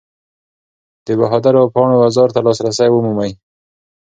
[1.05, 3.31] د بهادرو پاڼو بازار ته لاسرسی ومومئ.